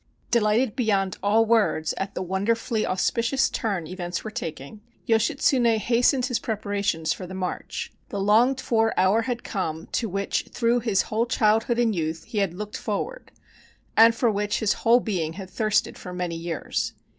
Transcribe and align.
Delighted 0.31 0.75
beyond 0.75 1.19
all 1.21 1.45
words 1.45 1.93
at 1.95 2.15
the 2.15 2.23
wonderfully 2.23 2.87
aus 2.87 3.11
picious 3.11 3.51
turn 3.51 3.85
events 3.85 4.23
were 4.23 4.31
taking, 4.31 4.81
Yoshitsune 5.07 5.77
hastened 5.77 6.25
his 6.25 6.39
preparations 6.39 7.13
for 7.13 7.27
the 7.27 7.35
march. 7.35 7.93
The 8.09 8.19
longed 8.19 8.59
for 8.59 8.99
hour 8.99 9.21
had 9.21 9.43
come 9.43 9.85
to 9.91 10.09
which 10.09 10.45
through 10.49 10.79
his 10.79 11.03
whole 11.03 11.27
childhood 11.27 11.77
and 11.77 11.93
youth 11.93 12.23
he 12.23 12.39
had 12.39 12.55
looked 12.55 12.77
forward, 12.77 13.31
and 13.95 14.15
for 14.15 14.31
which 14.31 14.57
his 14.59 14.73
whole 14.81 15.01
being 15.01 15.33
had 15.33 15.51
thirsted 15.51 15.99
for 15.99 16.13
many 16.13 16.35
years. 16.35 16.93